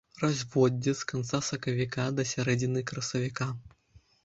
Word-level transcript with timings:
Разводдзе 0.19 0.93
з 1.01 1.09
канца 1.11 1.41
сакавіка 1.49 2.07
да 2.21 2.27
сярэдзіны 2.33 2.85
красавіка. 2.95 3.53